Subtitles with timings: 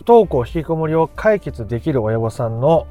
[0.00, 2.86] 不登校引きこもりを解決できる親御さんの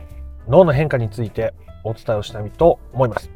[0.47, 3.31] 脳の変化についてお伝えをしたいと思います。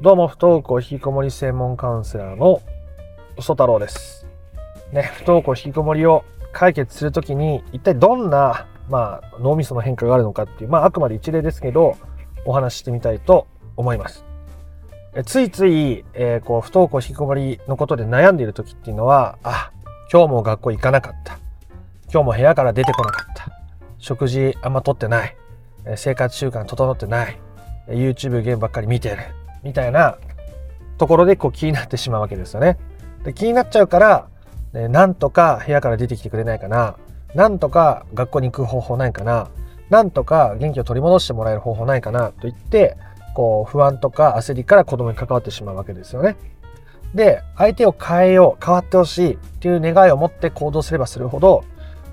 [0.00, 2.62] どうも不登校引きこもり専門カウンセラーの
[3.36, 4.28] 嘘太郎です。
[4.92, 11.96] ね、不登校引きこもりを解決するときに一体どんな、まあ、脳みその変化があるのかっていう、まあ、あくまで一例ですけど、
[12.44, 14.24] お話ししてみたいと思います。
[15.16, 19.72] えついつい、えー、こう不登校引きこもりのことで悩んでいる時っていうのはあ
[20.12, 21.40] 今日も学校行かなかった
[22.10, 23.52] 今日も部屋から出てこなかった。
[23.98, 25.36] 食事あんまとってない。
[25.96, 27.38] 生活習慣整ってない。
[27.88, 29.18] YouTube ゲームばっかり見てる。
[29.62, 30.16] みたいな
[30.96, 32.78] ところでこう気になってしまうわけですよね。
[33.24, 34.28] で気になっちゃうから、
[34.72, 36.96] ね、なんとか部屋から出てきてくれないかな。
[37.34, 39.48] なんとか学校に行く方法ないかな。
[39.90, 42.28] なんとか元気を取り戻してもらえる方法ないかな。
[42.28, 42.96] と言って
[43.34, 46.36] こう不安とか焦りから子供に関わってしまうわけですよね。
[47.14, 51.64] で相手を変えよう変わってほしいっていう願いを持って行動すればするほど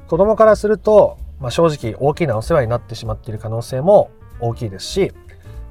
[0.08, 5.12] 子供からすると、まあ、正直大きなお世話になってしまっている可能性も大きいですし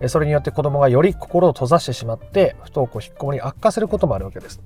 [0.09, 4.61] それによって子供がより心を閉ざしてしまって不登校引っ込もり悪化することもあるわけです。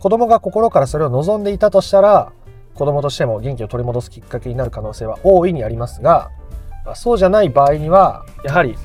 [0.00, 2.32] 子供が心からそれを望んでいたとしたら
[2.74, 6.30] 子供としても元気を取り戻すきっかけになる可能性は大いにありますが、
[6.84, 8.76] ま、そうじゃない場合にはやはり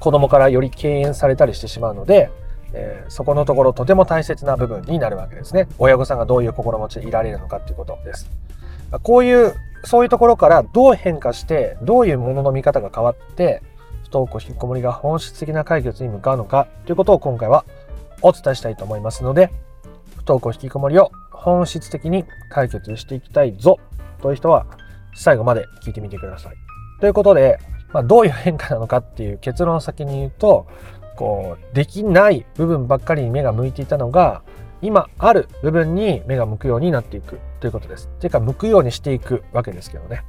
[0.00, 2.30] 子供からより敬遠されたりしてしまうので、
[2.74, 5.68] えー、そこのところとても大切な部分になるわけですね。
[5.78, 8.28] 親御さんがどういう心持ちでいられるのかっていうことです。
[9.02, 13.62] こういう、そういうところからどう変化して、どういうものの見方が変わって、
[14.04, 17.64] 不登校引きこもりが本質的な解決に向かうのかということを今回は
[18.22, 19.50] お伝えしたいと思いますので、
[20.16, 23.78] 不登校引きこもりを本質的に解決していきたいぞ
[24.20, 24.66] という人は
[25.14, 26.54] 最後まで聞いてみてください。
[27.00, 27.58] ということで、
[27.92, 30.66] まあ、どういう変化なのかっていう結論を先に言うと
[31.16, 34.42] こうできない部分ばっかりに目が向いていたのが
[34.82, 38.08] 今ある部分に目が向くようになっていくということです。
[38.20, 40.22] ていうか向くようにしていくわけですけどね。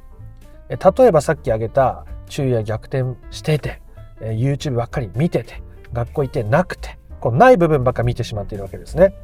[0.68, 3.80] 例えばさっき挙げた昼夜逆転してて
[4.20, 9.14] YouTube ばっかり見てて学校行ってなくてこうない部分ばっかり見てしまっているわけですね。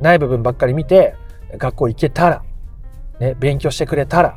[0.00, 1.14] ない部分ばっかり見て
[1.56, 2.42] 学校行けたら、
[3.20, 4.36] ね、勉強してくれたら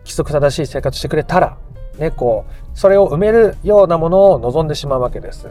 [0.00, 1.56] 規則正しい生活してくれたら
[1.98, 5.48] ね、こうそれを埋めるようなものを望んでしまうわけです。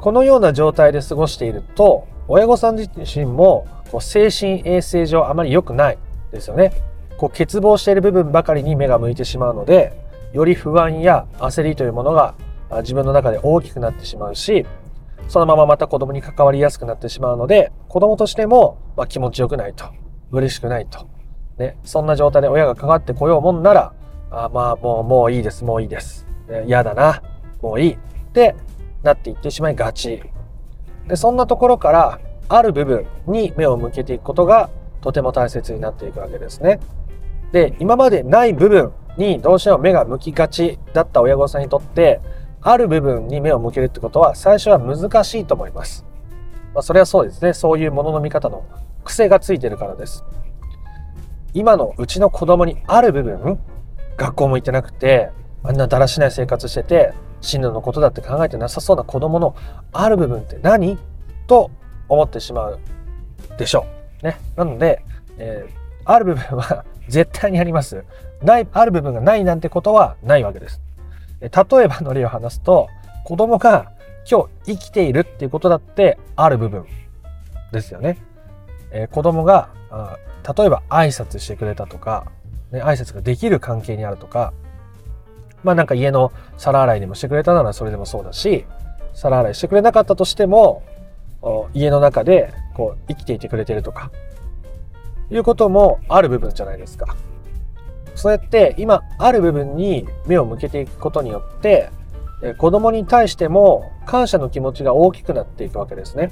[0.00, 5.98] このような状態で過ごしていると親御さん自身もこう精神衛生上あまり良くない
[6.30, 6.72] ですよね。
[7.18, 9.92] こう欠乏している部分ばかりに目が向いてしまうので
[10.32, 12.34] より不安や焦りというものが
[12.82, 14.64] 自分の中で大きくなってしまうし
[15.28, 19.84] そのまままた子供に関わりやすくなってしまうので子供としてもま気持ちよくないと
[20.30, 21.10] 嬉しくないと、
[21.58, 23.92] ね、そんな状態で親が関わってこようもんなら
[24.30, 26.26] あまあもうもういいですもういいです。
[26.66, 27.22] 嫌だな
[27.60, 27.92] もういい。
[27.94, 27.98] っ
[28.32, 28.54] て
[29.02, 30.22] なっていってしまいがち。
[31.06, 36.80] でそんなところからある部分に目を向けていくことがとても大切になっていくわけですね。
[37.52, 42.20] で今までない部分にどうしても目が向きがちだった親御さんにとって
[42.62, 46.04] ある部分に目を向けるってことは最初は難しいと思います、
[46.74, 47.54] まあ、それはそうですね。
[47.54, 48.64] そういうものの見方の
[49.04, 50.24] 癖がついてるからです。
[51.52, 53.58] 今のうちの子供にある部分
[54.16, 55.30] 学校も行ってなくて
[55.64, 59.56] あんなだらしない生活してて進路のことだって考えてなさそうな子供の
[59.92, 60.98] ある部分って何？
[61.46, 61.70] と
[62.08, 62.80] 思ってしまう
[63.58, 63.86] でしょ
[64.22, 64.26] う。
[64.26, 64.38] ね。
[64.56, 65.02] なので、
[65.38, 65.72] えー、
[66.04, 68.04] ある部分は絶対にあります。
[68.42, 70.80] ない、ある部分がないなんてことはないわけです。
[71.40, 72.88] 例えばの例を話すと、
[73.24, 73.92] 子供が
[74.30, 76.84] 今日生きているっていうことだってある部分
[77.72, 78.18] ですよね。
[78.92, 80.18] えー、子供があ
[80.56, 82.30] 例えば挨拶してくれたとか
[82.70, 84.52] ね、挨拶ができる関係にあるとか、
[85.62, 88.64] まあなんか家の皿洗いでもしてくれたならそれでもそうだし、
[89.12, 90.82] 皿洗いしてくれなかったとしても、
[91.74, 94.10] 家の中でこう生きていてくれてるとか、
[95.30, 97.16] いうこともある部分じゃないですか。
[98.14, 101.90] そうやって今ある部分に目を向けていくことによって、
[102.58, 106.30] 子供に対しても感謝の気持ちが大きくなっていくわけですね。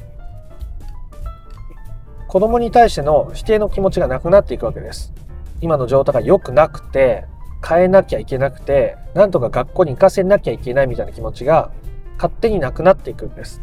[2.28, 5.12] 子供に対しての否定の気持ちがなくなっていくわけです。
[5.60, 7.24] 今の状態が良くなくて
[7.66, 11.70] 変えなきゃいけなくてなんとか学校に行かせなきゃいけないみたいな気持ちが
[12.16, 13.62] 勝手になくなっていくんです。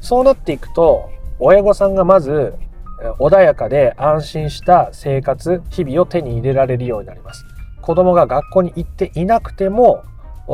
[0.00, 2.54] そうなっていくと親御さんがまず
[3.18, 7.44] 穏やかで安心した生活日々を手に入れられるようになります。
[7.80, 10.04] 子供が学校に行っていなくても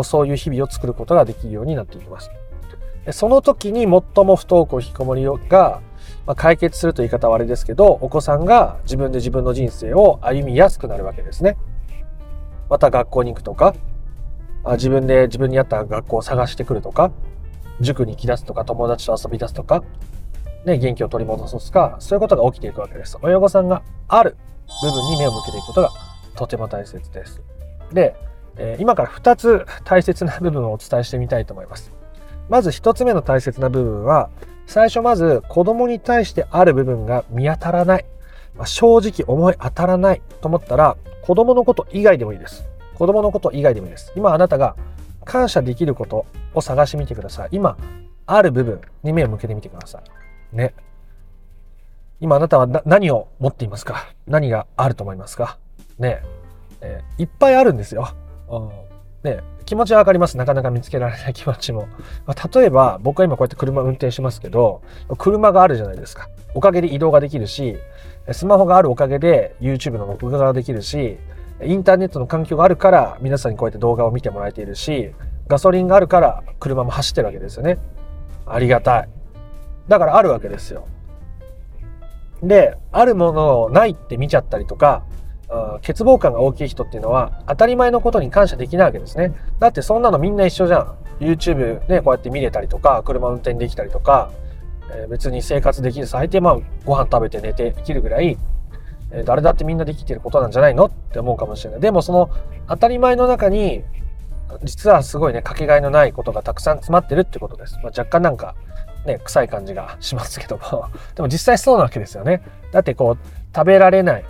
[0.03, 2.31] そういう日々を作ることができるようになっていきます。
[3.13, 4.03] その時に最も
[4.37, 5.81] 不登校引きこもりが
[6.27, 11.57] まあ、解決するという言い方はあれですけど、お子さんが自分で自分の人生を歩みやすくなるわけですね。
[12.71, 13.75] また学校に行くとか、
[14.65, 17.11] あ自分で自分に合った学校を探してくるとか、
[17.81, 19.83] 塾に行き出すとか、友達と遊び出すとか、
[20.65, 23.19] ね、元気を取り戻すとか、そういうことが起きていくわけです。
[23.23, 24.37] 親御さんがある、
[24.83, 25.91] 部分に目を向けていくことが
[26.37, 27.43] とても大切です。
[27.93, 28.15] で、
[28.57, 31.93] え今から2つ大切な部分をお伝えしてみたいと思います。
[32.49, 34.31] まず1つ目の大切な部分は、
[34.67, 38.05] 最初まず子供に対してある部分が見当たらない。
[38.55, 40.97] ま、正直思い当たらないと思ったら、
[41.31, 42.65] 子供のこと以外でもいいです。
[42.97, 44.13] 子供のこと以外でもいいです。
[44.17, 44.75] 今あなたが
[45.25, 47.51] 感謝できることを探してみてください。
[47.53, 47.79] 今、
[48.27, 50.03] ある部分に目を向けてみてくださ
[50.53, 50.57] い。
[50.57, 50.75] ね。
[52.19, 54.13] 今あなたは何を持っていますか？
[54.27, 55.57] 何があると思いますか？
[56.01, 56.21] ね
[56.81, 58.09] えー、いっぱいあるんですよ。
[58.51, 58.71] うん
[59.23, 60.37] ね気持ちはわかります。
[60.37, 61.87] なかなか見つけられない気持ちも。
[62.27, 64.83] まあ、例えば、僕は今こうやって車運転しますけど、
[65.17, 66.29] 車があるじゃないですか。
[66.55, 67.79] おかげで移動ができるし、
[68.33, 71.19] スマホがあるおかげで YouTube の録画ができるし、
[71.63, 75.13] インターネットの環境があるから皆さんにこうやって動画を見てもらえているし、
[75.49, 77.79] ガソリンがあるから車も走ってるわけですよね。
[78.47, 79.09] ありがたい。
[79.89, 80.87] だからあるわけですよ。
[82.43, 85.03] で、あるものをないって見ちゃったりとか、
[85.83, 89.35] 欠乏感が大きい人っていうのは当たり前のことに感謝できないわけですね。
[89.59, 90.97] だってそんなのみんな一緒じゃん。
[91.19, 94.31] YouTube ね、こうやって見れたりとか、車運転できたりとか、
[94.93, 98.39] え、別に生活できる最低まあご飯食べて寝て生きるぐらい、
[99.13, 101.81] え、誰だってみんなできてることなんじゃないのって思うかもしれない。
[101.81, 102.31] でもその
[102.69, 103.85] 当たり前の中に
[104.65, 107.75] 実はすごいね、かけがえのないことがたくさん詰まってるってことです。
[107.77, 108.55] まあ、若干なんか
[109.07, 112.43] ね、臭い感じがしますけどもでも実際そうなわけですよね。
[112.73, 114.25] だってこう、食べられない、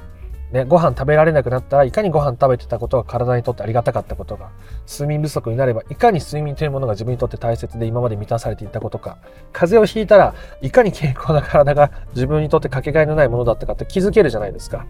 [0.53, 4.51] ね、ご飯食べられなくなったらいかにご飯食べてたことが体にとってありがたかったことが
[4.89, 9.19] 睡眠不足になればいかに睡眠というものが自分にとって大切で今まで満たされていたことか
[9.53, 14.87] 風邪をひいたらいかに健康な体が自分にとってかけがえのないものだったかって気づけるじゃないですか。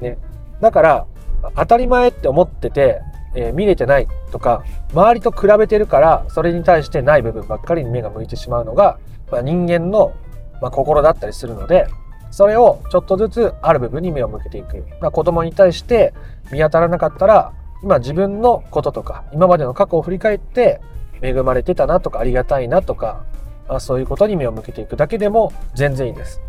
[0.00, 0.16] ね、
[0.60, 1.06] だから
[1.54, 3.02] 当たり前って思ってて、
[3.34, 4.64] えー、見れてないとか
[4.94, 8.98] 周りと比べてるからそれに対してない部分ばっかりに目が向いてしまうのが、
[9.30, 10.14] まあ、人間の、
[10.62, 11.88] まあ、心だったりするので
[12.30, 14.84] それをちょっとずつある部分に目を向けていく。
[15.00, 16.14] まあ、子供に対して
[16.52, 17.52] 見当たらなかったら、
[17.82, 20.80] 今自分のこととか、今までの過去を振り返って、
[21.20, 23.24] 恵まれてたなとか、ありがたいなとか、
[23.68, 26.40] あそういうことに目を向けていくだけでも全然いいです。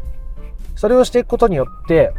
[0.76, 2.14] それをしていくことによって、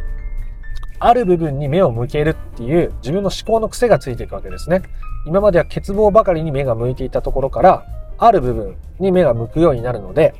[0.99, 4.83] ある部分に目を向けるっていう自分の思考の癖がついていくわけですね。
[5.27, 7.87] 今までは欠乏ばかりに目が向いていたところから、
[8.19, 10.35] ある部分に目が向くようになるので、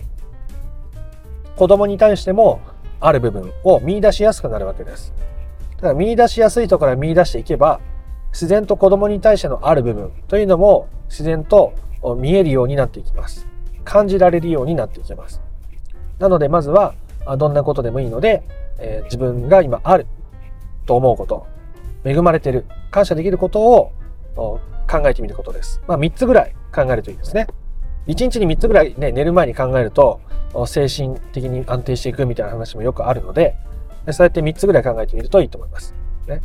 [1.57, 2.61] 子供に対しても
[3.01, 5.13] ある部分を見出しやすくなるわけです。
[5.77, 7.81] だから見出しやすいところから見出していけば、
[8.33, 11.73] 自然と子供に対してのある部分というのも自然と
[12.19, 13.47] 見えるようになっていきます。
[13.85, 15.41] 感じられるようになっていきます。
[16.19, 16.95] なのでまずは
[17.39, 18.43] どんなことでもいいので、
[18.79, 20.07] えー、自分が今ある
[20.87, 21.47] と思うこと、
[22.05, 23.93] 恵まれてる、感謝できることを
[24.37, 24.61] 考
[25.07, 25.83] えてみることです。
[25.87, 27.47] まあ3つぐらい考えるといいですね。
[28.07, 30.21] 1日に3つぐらいね、寝る前に考えると、
[30.67, 33.57] 精神的に安定していくみたいな話もよくあるので、
[34.13, 35.95] そうやって3つぐらい考えてみるといいと思います。
[36.27, 36.41] ね。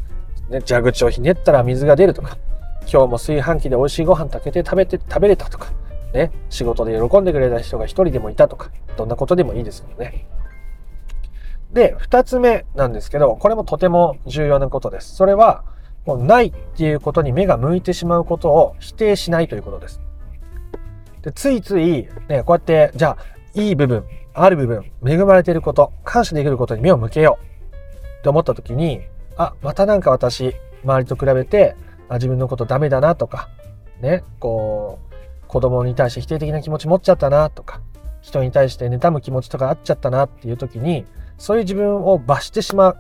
[0.50, 2.38] ね蛇口をひねったら水が出るとか、
[2.82, 5.72] 今日も炊飯器で美味しいご飯炊けて食べて、食べれたとか、
[6.14, 6.32] ね。
[6.50, 10.28] 仕事で喜んでくれた人が1人でもいたとか、どんなことでもいいですけどね。
[11.74, 15.16] で、2つ目なんですけど、これもとても重要なことです。
[15.16, 15.64] それは、
[16.06, 20.00] もうないっていうことに目が向いてしまうことを否定しないということです。
[21.24, 29.02] でついつい、ね、こうやって、じゃあ、いい部分、ある部分、恵まれていること、感謝できることに目を向けようって思った時に、
[29.38, 30.54] あ、またなんか私、
[30.84, 31.76] 周りと比べて、
[32.10, 33.50] あ自分のことダメだなとか、
[34.02, 37.82] ね、こう、子供に対して否定的な気持ち持っちゃったなとか、
[38.22, 41.06] 人に対して妬む気持ちとかあっちゃったなっていう時に、
[41.38, 42.98] そういう自分を罰してしまう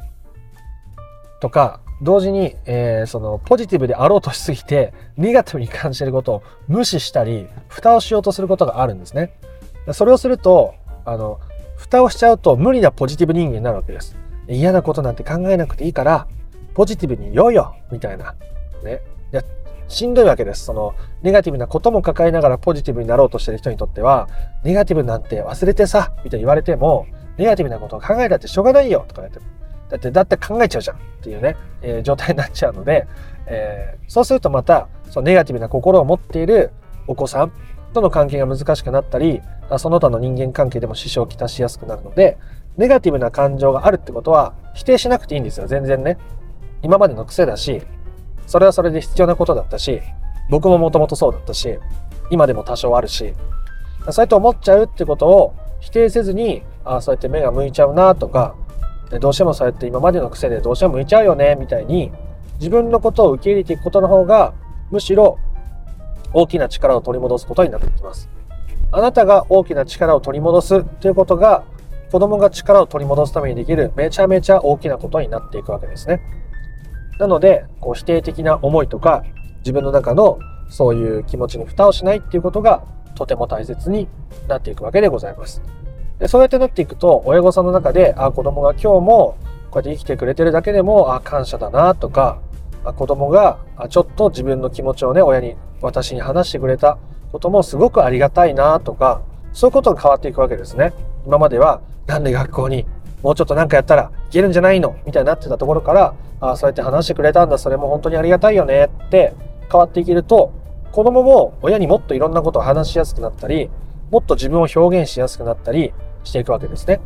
[1.41, 9.34] とか、同時に、えー、そのポジティブであろうとしすぎて、ネガティブに感じてることを無視したり、蓋をしようとすることがあるんですね。
[9.94, 10.75] それをすると、
[11.06, 11.39] あの、
[11.75, 14.18] 蓋をしちゃうと無理なポジティブ人間になるわけです。
[14.48, 16.27] 嫌なことなんて考えなくていいから、
[16.74, 18.36] ポジティブにいようよみたいな。
[18.84, 19.01] ね。
[19.32, 19.44] いや、
[19.88, 20.65] しんどいわけです。
[20.65, 24.27] その、ネガティブなことも抱えながらポジティブになろうとしてる人にとっては、
[24.63, 29.39] ネガティブなんて忘れてさ、みたいに言われても、ネガティブなことを考えたってしょうがないよとか言って、
[29.89, 33.08] だって、だって考えちゃうじゃんっていうね、えー、状態になっちゃうので、
[33.48, 36.72] えー、そうするとまた、そのネガティブな心を持っている
[37.08, 37.51] お子さん
[37.96, 39.42] との関係が難しくなったり、
[39.78, 42.38] その他の人間関係でも支障をきたしやすくなるので、
[42.78, 46.18] ネガティブな感情があるってことは否定しなくていいんですよ、全然ね。
[46.84, 47.82] 今までの癖だし、
[48.46, 50.02] それはそれで必要なことだったし、
[50.50, 51.80] 僕ももともとそうだったし、
[52.30, 53.34] 今でも多少あるし、
[54.12, 58.56] そうやって思っちゃうってことを否定せずに、ああ、そうやって目が向いちゃうなとか、
[59.20, 62.12] どうしてもそうやって今までの癖でどうしても向いちゃうよね、みたいに、
[62.60, 64.54] 自分のことを受け入れていくことの方が、
[64.92, 65.40] むしろ
[66.36, 68.30] 大きな力を取り戻すことになってきます。
[68.92, 71.63] あなたが大きな力を取り戻すということが、
[72.12, 76.22] 子供が力を取り戻すためにできるめちゃめちゃ大きなことになっていくわけですね。
[77.20, 79.24] なので、こう否定的な思いとか、
[79.60, 80.38] 自分の中の
[80.70, 82.84] そういう気持ちに蓋をしないっていうことが
[83.15, 84.08] とても大切に
[84.48, 85.62] なっていくわけでございます。
[86.20, 89.38] でそうやってなっていくと、親御さんの中で、あ、子供が今日も
[89.72, 92.39] こうやって生きてくれてるだけでも、あ、感謝だなとか、
[92.86, 93.58] あ子供が
[93.89, 96.98] ちょっと自分の気持ちをね、親に、私に話してくれた
[97.32, 99.22] こともすごくありがたいなとか、
[99.53, 100.94] そういうことが変わっていくわけですね。
[101.25, 102.86] 今までは、なんで学校に
[103.24, 109.34] もうちょっと何かやったらいけるんじゃないのみたいになってたところから、あそうやって話してくれたんだ、それも本当にありがたいよねって
[109.72, 110.51] 変わっていけると、
[110.91, 113.70] 子供も親にもっといろんなことを話しやすくなったり、
[114.12, 117.01] もっと自分を表現しやすくなったりしていくわけですね。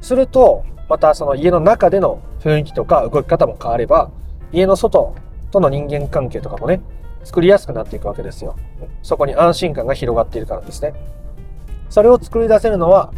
[0.00, 4.10] すると、またその家の中での雰囲気とか動き方も変われば、
[4.52, 5.14] 家の外
[5.50, 6.80] との人間関係とかもね、
[7.24, 8.56] 作りやすくなっていくわけですよ。
[9.02, 10.94] そこに安心感が広がっているからですね。
[11.88, 13.12] それを作り出せるのは、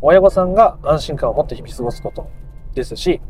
[0.00, 2.28] 親御さんが安心感を持って日々過ごすこと
[2.74, 3.20] ですし、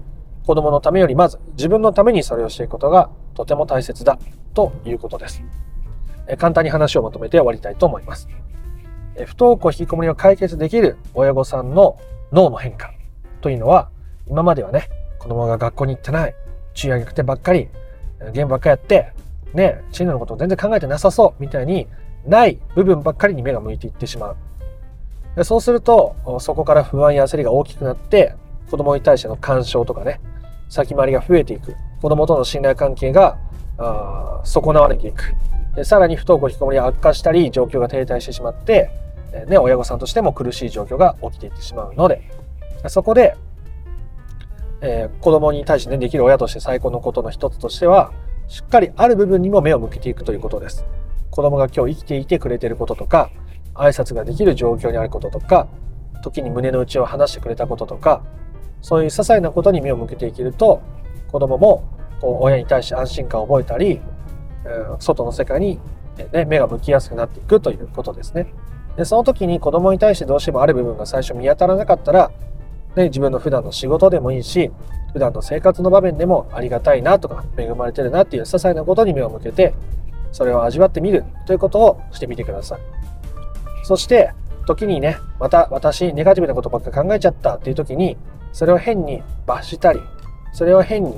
[0.46, 4.18] 子供のためよりまず自分のためにそれをしていくことがとても大切だ
[4.54, 5.42] ということです。
[6.38, 8.28] 簡単に話をまとめて終わりたいと思います。
[9.26, 11.98] 不登校引きこもりを解決できる親御さんの
[12.32, 12.92] 脳の変化
[13.40, 13.90] というのは、
[14.26, 16.34] 今まではね、子供が学校に行ってない、
[16.74, 17.68] 昼夜逆転ばっかり、
[18.32, 19.12] ゲームばっかやって、
[19.54, 21.86] ね、進路のことを全然考えてなさそうみたいに
[22.26, 24.36] ない部分ばっかりに目が向いていってしまう。
[25.36, 28.34] でそうすると、そこから不安や焦りが大きくなって、
[28.70, 30.20] 子供に対しての干渉とかね、
[30.68, 31.74] 先回りが増えていく。
[32.00, 33.38] 子供との信頼関係が
[33.78, 35.34] あ損なわれていく。
[35.74, 38.90] でさらに不登校引きこもりが悪化したり、状況が停滞してしまって、
[39.48, 42.22] ね、親御さんとしても苦しい状況が起きていってしまうので、
[42.88, 43.36] そこで、
[44.82, 48.12] えー、子供に対してね、できる親として最高のことの一つとしては、
[48.52, 50.84] しっかりある部分にも目を向けていくということです。
[51.30, 53.30] 子供が今日生きていてくれてることとか、
[53.72, 55.68] 挨拶ができる状況にあることとか、
[56.22, 58.22] 時に胸の内を話してくれたこととか、
[58.82, 60.82] そういう些細なことに目を向けていけると、
[61.28, 61.84] 子供も
[62.20, 64.02] こう親に対して安心感を覚えたり、
[64.98, 65.80] 外の世界に、
[66.34, 68.52] ね、目が向きやすくなっていくということですね。
[68.98, 72.30] でその時に子供に対してどうしてもある部分が最初見当たらなかったら、
[72.96, 74.70] ね、自分の普段の仕事でもいいし、
[75.12, 79.74] 普段の生活の場面でもありがたいなとか恵まれてるなっていう些細なことに目を向けて、
[80.32, 82.80] それを味わってみるということをしてみてください。
[83.84, 84.32] そして、
[84.66, 88.16] 時にね、また私、ネガティブなことばっか考えちゃったっていう時に、
[88.52, 90.00] それを変に罰したり、
[90.52, 91.16] それを変に、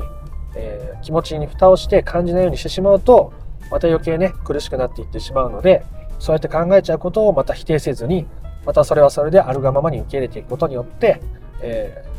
[0.57, 3.33] えー、気持ちに蓋をして感じないようにしてしまうと、
[3.71, 5.85] また余計ね、苦しくなっていってしまうので、
[6.19, 8.27] そうやって考えちゃうことをまた否定せずに、
[8.65, 11.21] またそれはそれであるがままに受け入れていくことによって、
[11.61, 12.14] えー、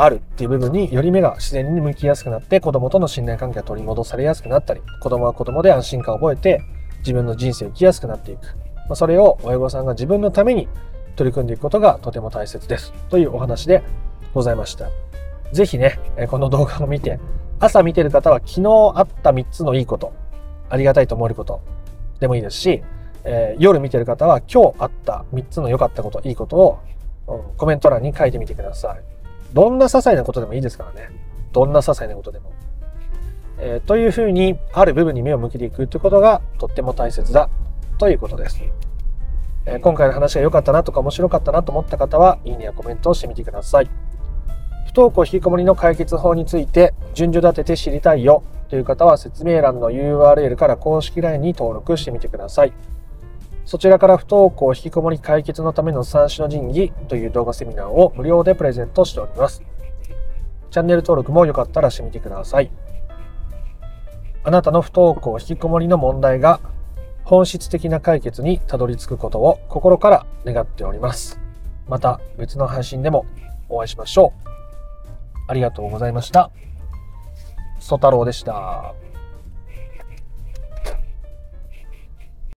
[0.00, 6.62] あるっていう部分により目が自然に向きやすくなって子供との信頼関係が取り戻されやすくなったり子供は子供で安心感を覚えて
[7.00, 8.40] 自分の人生を生きやすくなっていく。
[8.88, 10.68] ま、それを親御さんが自分のために
[11.16, 12.92] 取り組んでいくことがとても大切です。
[13.10, 13.82] というお話で
[14.34, 14.88] ございました。
[15.52, 15.98] ぜひね、
[16.30, 17.18] この動画を見て、
[17.58, 20.12] 朝見てる方は昨日あった3つのいいこと、
[20.70, 21.60] ありがたいと思えること
[22.20, 22.82] でもいいですし、
[23.24, 26.78] えー、夜見てる方は今日あった3つの良かったこと、いいことを
[27.56, 29.17] コメント欄に書いてみてください。
[29.52, 31.10] どんな些細なことでもいいですからね。
[31.52, 32.52] どんな些細なことでも。
[33.60, 37.48] えー、というふうに、ある部分に目を向けていくということがとっても大切だ
[37.98, 38.62] ということです。
[39.66, 43.90] えー、今回の話が良かったなとか面白かったなと思った方は、いいねやコメントをしてみてください。
[44.86, 52.72] 不登校引きこもりの解決法について順序立てて知りたいよという方は説明欄の URL から公式 LINE に登録してみてください。
[53.68, 59.62] そちらから不登校引きこもり解決のための三種の神器という動画セミナーを無料でプレゼントしております。
[60.70, 62.70] チャンネル登録もよかったらしてみてください。
[64.42, 66.60] あなたの不登校引きこもりの問題が
[67.24, 71.38] 本質的な解決にたどり着くことを心から願っております。
[71.88, 73.26] また別の配信でも
[73.68, 74.48] お会いしましょう。
[75.46, 76.50] ありがとうございました。
[77.80, 78.94] ソ太郎でした。